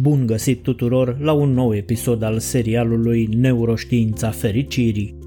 [0.00, 5.18] Bun găsit tuturor la un nou episod al serialului Neuroștiința Fericirii.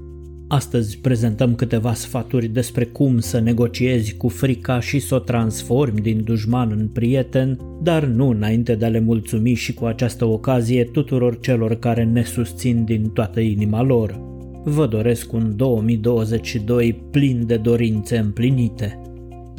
[0.48, 6.22] Astăzi prezentăm câteva sfaturi despre cum să negociezi cu frica și să o transformi din
[6.24, 11.40] dușman în prieten, dar nu înainte de a le mulțumi și cu această ocazie tuturor
[11.40, 14.20] celor care ne susțin din toată inima lor.
[14.64, 19.00] Vă doresc un 2022 plin de dorințe împlinite.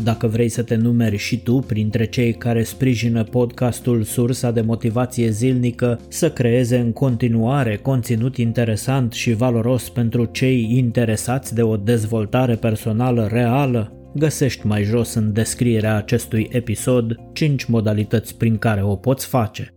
[0.03, 5.29] Dacă vrei să te numeri și tu printre cei care sprijină podcastul Sursa de Motivație
[5.29, 12.55] Zilnică să creeze în continuare conținut interesant și valoros pentru cei interesați de o dezvoltare
[12.55, 19.25] personală reală, găsești mai jos în descrierea acestui episod 5 modalități prin care o poți
[19.25, 19.76] face.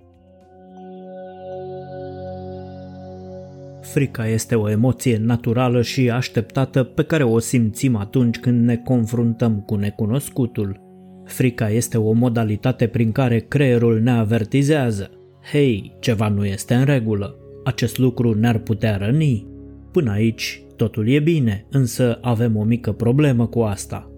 [3.93, 9.61] Frica este o emoție naturală și așteptată pe care o simțim atunci când ne confruntăm
[9.61, 10.81] cu necunoscutul.
[11.25, 15.11] Frica este o modalitate prin care creierul ne avertizează.
[15.51, 17.37] Hei, ceva nu este în regulă.
[17.65, 19.47] Acest lucru ne-ar putea răni.
[19.93, 24.11] Până aici, totul e bine, însă avem o mică problemă cu asta.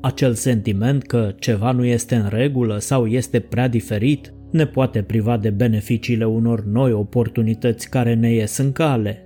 [0.00, 5.36] Acel sentiment că ceva nu este în regulă sau este prea diferit ne poate priva
[5.36, 9.23] de beneficiile unor noi oportunități care ne ies în cale.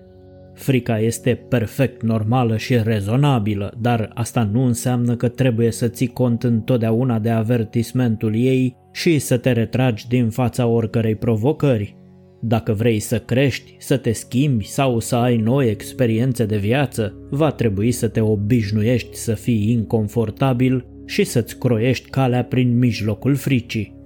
[0.59, 6.43] Frica este perfect normală și rezonabilă, dar asta nu înseamnă că trebuie să ții cont
[6.43, 11.97] întotdeauna de avertismentul ei și să te retragi din fața oricărei provocări.
[12.41, 17.51] Dacă vrei să crești, să te schimbi sau să ai noi experiențe de viață, va
[17.51, 23.97] trebui să te obișnuiești să fii inconfortabil și să-ți croiești calea prin mijlocul fricii.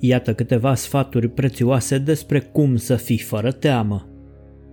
[0.00, 4.15] Iată câteva sfaturi prețioase despre cum să fii fără teamă.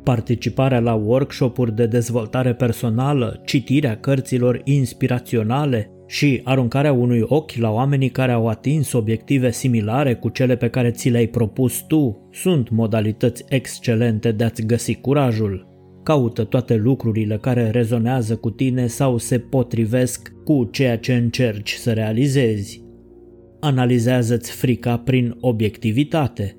[0.03, 8.09] Participarea la workshop-uri de dezvoltare personală, citirea cărților inspiraționale și aruncarea unui ochi la oamenii
[8.09, 13.43] care au atins obiective similare cu cele pe care ți le-ai propus tu sunt modalități
[13.49, 15.67] excelente de a-ți găsi curajul.
[16.03, 21.91] Caută toate lucrurile care rezonează cu tine sau se potrivesc cu ceea ce încerci să
[21.91, 22.83] realizezi
[23.63, 26.57] analizează-ți frica prin obiectivitate.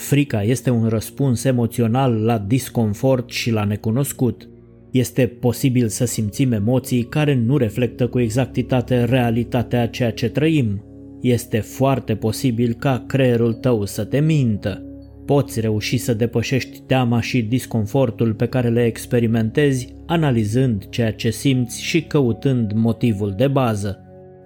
[0.00, 4.48] Frica este un răspuns emoțional la disconfort și la necunoscut.
[4.90, 10.84] Este posibil să simțim emoții care nu reflectă cu exactitate realitatea ceea ce trăim.
[11.20, 14.84] Este foarte posibil ca creierul tău să te mintă.
[15.26, 21.82] Poți reuși să depășești teama și disconfortul pe care le experimentezi analizând ceea ce simți
[21.82, 23.98] și căutând motivul de bază.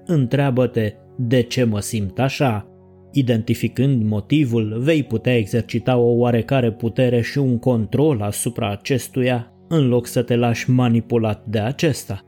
[0.06, 2.68] Întreabă-te de ce mă simt așa?
[3.16, 10.06] Identificând motivul, vei putea exercita o oarecare putere și un control asupra acestuia, în loc
[10.06, 12.20] să te lași manipulat de acesta.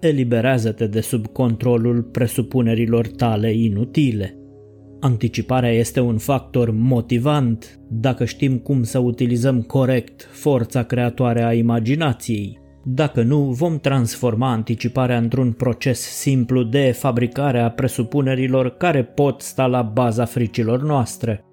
[0.00, 4.36] Eliberează-te de sub controlul presupunerilor tale inutile.
[5.00, 12.61] Anticiparea este un factor motivant dacă știm cum să utilizăm corect forța creatoare a imaginației.
[12.84, 19.66] Dacă nu, vom transforma anticiparea într-un proces simplu de fabricare a presupunerilor care pot sta
[19.66, 21.44] la baza fricilor noastre.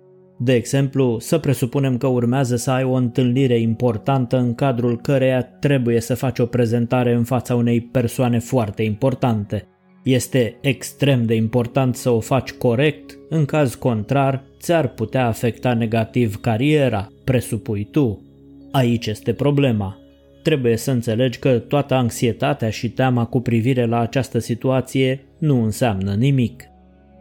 [0.41, 5.99] De exemplu, să presupunem că urmează să ai o întâlnire importantă în cadrul căreia trebuie
[5.99, 9.67] să faci o prezentare în fața unei persoane foarte importante.
[10.03, 16.39] Este extrem de important să o faci corect, în caz contrar, ți-ar putea afecta negativ
[16.41, 18.21] cariera, presupui tu.
[18.71, 19.98] Aici este problema.
[20.41, 26.13] Trebuie să înțelegi că toată anxietatea și teama cu privire la această situație nu înseamnă
[26.13, 26.63] nimic.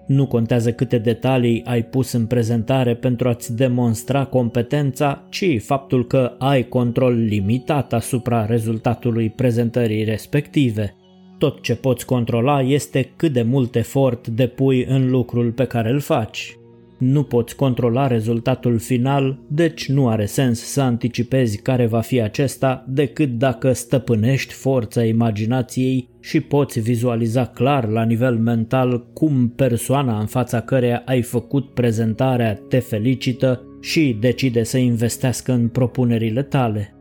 [0.07, 6.35] Nu contează câte detalii ai pus în prezentare pentru a-ți demonstra competența, ci faptul că
[6.39, 10.95] ai control limitat asupra rezultatului prezentării respective.
[11.39, 16.01] Tot ce poți controla este cât de mult efort depui în lucrul pe care îl
[16.01, 16.59] faci.
[16.99, 22.85] Nu poți controla rezultatul final, deci nu are sens să anticipezi care va fi acesta
[22.89, 30.27] decât dacă stăpânești forța imaginației și poți vizualiza clar la nivel mental cum persoana în
[30.27, 36.95] fața căreia ai făcut prezentarea te felicită și decide să investească în propunerile tale.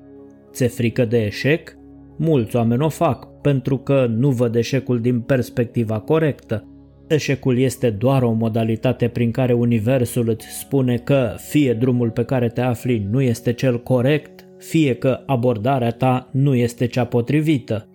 [0.51, 1.75] Ți-e frică de eșec?
[2.17, 6.67] Mulți oameni o fac pentru că nu văd eșecul din perspectiva corectă
[7.07, 12.49] Eșecul este doar o modalitate prin care universul îți spune că fie drumul pe care
[12.49, 17.87] te afli nu este cel corect, fie că abordarea ta nu este cea potrivită.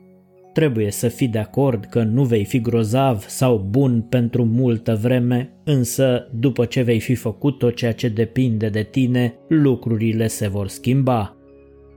[0.53, 5.53] Trebuie să fii de acord că nu vei fi grozav sau bun pentru multă vreme,
[5.65, 10.69] însă după ce vei fi făcut tot ceea ce depinde de tine, lucrurile se vor
[10.69, 11.37] schimba.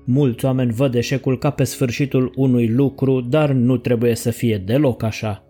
[0.05, 5.03] Mulți oameni văd eșecul ca pe sfârșitul unui lucru, dar nu trebuie să fie deloc
[5.03, 5.44] așa.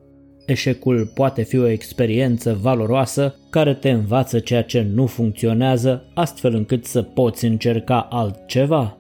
[0.46, 6.86] Eșecul poate fi o experiență valoroasă care te învață ceea ce nu funcționează, astfel încât
[6.86, 8.98] să poți încerca altceva.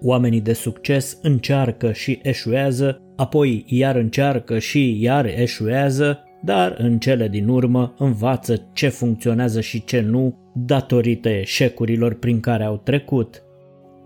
[0.00, 7.28] Oamenii de succes încearcă și eșuează, apoi iar încearcă și iar eșuează, dar în cele
[7.28, 13.42] din urmă învață ce funcționează și ce nu datorită eșecurilor prin care au trecut.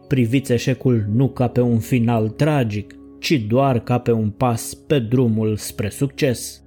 [0.08, 4.98] Priviți eșecul nu ca pe un final tragic, ci doar ca pe un pas pe
[4.98, 6.65] drumul spre succes.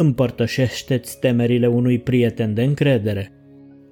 [0.00, 3.32] Împărtășește-ți temerile unui prieten de încredere.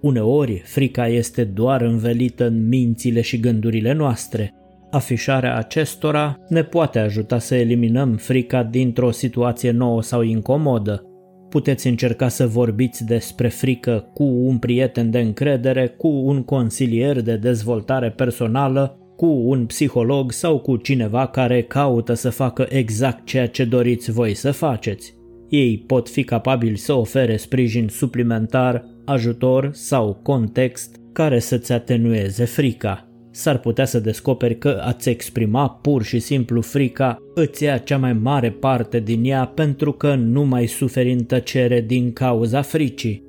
[0.01, 4.55] Uneori, frica este doar învelită în mințile și gândurile noastre.
[4.91, 11.03] Afișarea acestora ne poate ajuta să eliminăm frica dintr-o situație nouă sau incomodă.
[11.49, 17.37] Puteți încerca să vorbiți despre frică cu un prieten de încredere, cu un consilier de
[17.37, 23.65] dezvoltare personală, cu un psiholog sau cu cineva care caută să facă exact ceea ce
[23.65, 25.16] doriți voi să faceți.
[25.49, 33.09] Ei pot fi capabili să ofere sprijin suplimentar, ajutor sau context care să-ți atenueze frica.
[33.31, 38.13] S-ar putea să descoperi că ați exprima pur și simplu frica îți ia cea mai
[38.13, 43.25] mare parte din ea pentru că nu mai suferi în tăcere din cauza fricii.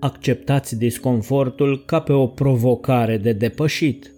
[0.00, 4.12] Acceptați disconfortul ca pe o provocare de depășit.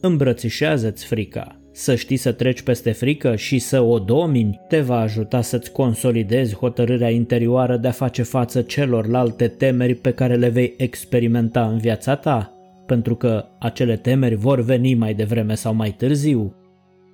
[0.00, 5.40] Îmbrățișează-ți frica, să știi să treci peste frică și să o domini te va ajuta
[5.40, 11.68] să-ți consolidezi hotărârea interioară de a face față celorlalte temeri pe care le vei experimenta
[11.68, 12.54] în viața ta,
[12.86, 16.54] pentru că acele temeri vor veni mai devreme sau mai târziu.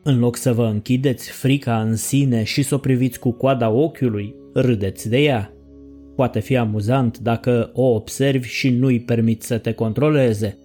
[0.03, 4.35] În loc să vă închideți frica în sine și să o priviți cu coada ochiului,
[4.55, 5.51] râdeți de ea.
[6.17, 10.59] Poate fi amuzant dacă o observi și nu-i permiți să te controleze.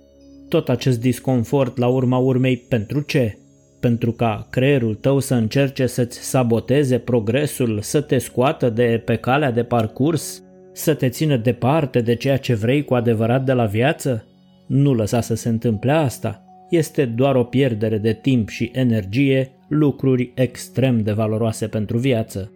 [0.50, 3.41] Tot acest disconfort la urma urmei pentru ce?
[3.82, 9.52] Pentru ca creierul tău să încerce să-ți saboteze progresul, să te scoată de pe calea
[9.52, 10.44] de parcurs,
[10.74, 14.26] să te țină departe de ceea ce vrei cu adevărat de la viață?
[14.68, 16.44] Nu lăsa să se întâmple asta.
[16.70, 22.52] Este doar o pierdere de timp și energie, lucruri extrem de valoroase pentru viață.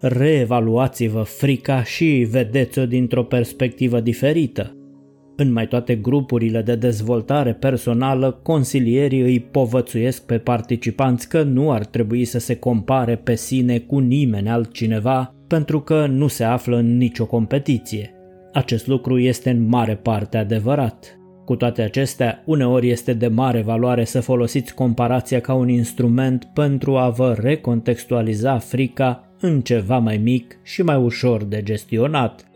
[0.00, 4.76] Reevaluați-vă frica și vedeți-o dintr-o perspectivă diferită.
[5.36, 11.84] În mai toate grupurile de dezvoltare personală, consilierii îi povățuiesc pe participanți că nu ar
[11.84, 16.96] trebui să se compare pe sine cu nimeni altcineva pentru că nu se află în
[16.96, 18.14] nicio competiție.
[18.52, 21.16] Acest lucru este în mare parte adevărat.
[21.44, 26.96] Cu toate acestea, uneori este de mare valoare să folosiți comparația ca un instrument pentru
[26.96, 32.44] a vă recontextualiza frica în ceva mai mic și mai ușor de gestionat–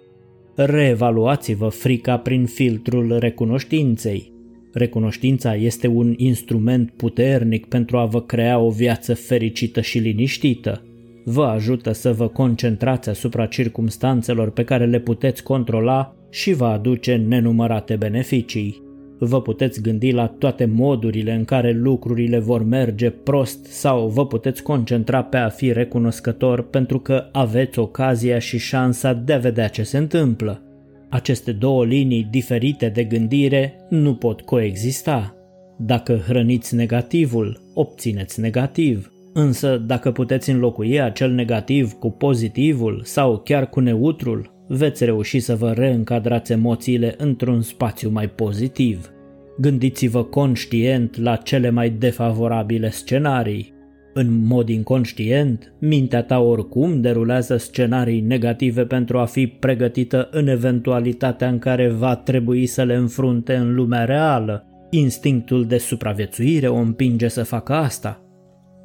[0.57, 4.33] reevaluați-vă frica prin filtrul recunoștinței.
[4.73, 10.83] Recunoștința este un instrument puternic pentru a vă crea o viață fericită și liniștită.
[11.25, 17.15] Vă ajută să vă concentrați asupra circumstanțelor pe care le puteți controla și vă aduce
[17.15, 18.86] nenumărate beneficii.
[19.19, 24.63] Vă puteți gândi la toate modurile în care lucrurile vor merge prost sau vă puteți
[24.63, 29.83] concentra pe a fi recunoscător pentru că aveți ocazia și șansa de a vedea ce
[29.83, 30.61] se întâmplă.
[31.09, 35.35] Aceste două linii diferite de gândire nu pot coexista.
[35.79, 39.11] Dacă hrăniți negativul, obțineți negativ.
[39.33, 45.55] Însă, dacă puteți înlocui acel negativ cu pozitivul sau chiar cu neutrul, veți reuși să
[45.55, 49.11] vă reîncadrați emoțiile într-un spațiu mai pozitiv.
[49.59, 53.75] Gândiți-vă conștient la cele mai defavorabile scenarii.
[54.13, 61.49] În mod inconștient, mintea ta oricum derulează scenarii negative pentru a fi pregătită în eventualitatea
[61.49, 64.67] în care va trebui să le înfrunte în lumea reală.
[64.91, 68.21] Instinctul de supraviețuire o împinge să facă asta.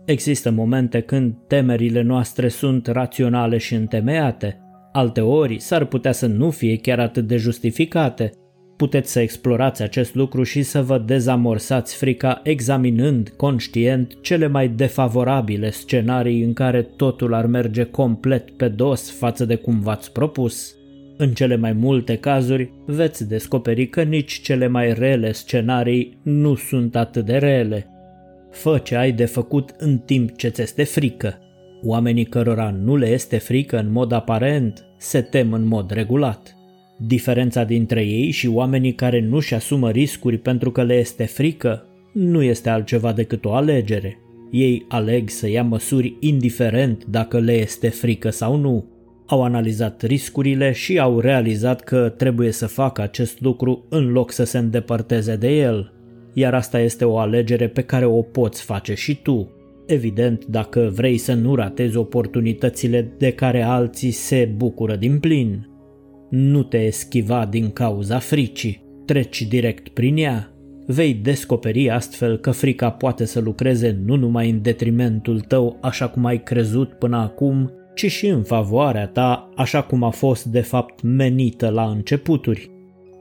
[0.06, 4.61] Există momente când temerile noastre sunt raționale și întemeiate,
[4.92, 8.32] Alteori s-ar putea să nu fie chiar atât de justificate.
[8.78, 15.70] Puteți să explorați acest lucru și să vă dezamorsați frica examinând conștient cele mai defavorabile
[15.70, 20.76] scenarii în care totul ar merge complet pe dos față de cum v-ați propus.
[21.18, 26.96] În cele mai multe cazuri veți descoperi că nici cele mai rele scenarii nu sunt
[26.96, 27.88] atât de rele.
[28.52, 31.38] Fă ce ai de făcut în timp ce ți este frică.
[31.84, 36.56] Oamenii cărora nu le este frică în mod aparent se tem în mod regulat.
[36.98, 42.44] Diferența dintre ei și oamenii care nu-și asumă riscuri pentru că le este frică nu
[42.44, 44.20] este altceva decât o alegere.
[44.52, 48.86] Ei aleg să ia măsuri indiferent dacă le este frică sau nu.
[49.26, 54.44] Au analizat riscurile și au realizat că trebuie să facă acest lucru în loc să
[54.44, 55.94] se îndepărteze de el.
[56.34, 59.52] Iar asta este o alegere pe care o poți face și tu.
[59.86, 65.70] Evident, dacă vrei să nu ratezi oportunitățile de care alții se bucură din plin.
[66.30, 70.52] Nu te eschiva din cauza fricii, treci direct prin ea.
[70.86, 76.26] Vei descoperi astfel că frica poate să lucreze nu numai în detrimentul tău așa cum
[76.26, 81.02] ai crezut până acum, ci și în favoarea ta așa cum a fost de fapt
[81.02, 82.72] menită la începuturi.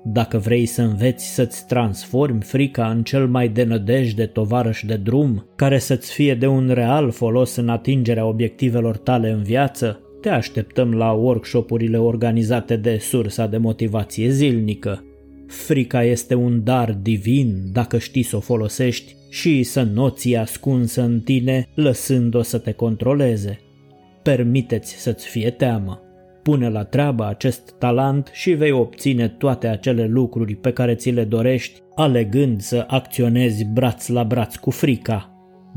[0.02, 5.78] Dacă vrei să înveți să-ți transformi frica în cel mai de tovarăș de drum, care
[5.78, 11.10] să-ți fie de un real folos în atingerea obiectivelor tale în viață, te așteptăm la
[11.10, 15.04] workshopurile organizate de sursa de motivație zilnică.
[15.46, 21.02] Frica este un dar divin dacă știi să o folosești și să nu ți ascunsă
[21.02, 23.58] în tine lăsând-o să te controleze.
[24.22, 26.02] Permiteți să-ți fie teamă.
[26.42, 31.24] Pune la treabă acest talent și vei obține toate acele lucruri pe care ți le
[31.24, 35.34] dorești, alegând să acționezi braț la braț cu frica.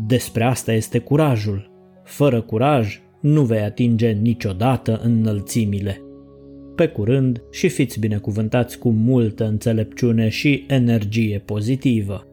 [0.08, 1.72] Despre asta este curajul.
[2.03, 6.01] Fără curaj, nu vei atinge niciodată înălțimile.
[6.75, 12.27] Pe curând și fiți binecuvântați cu multă înțelepciune și energie pozitivă.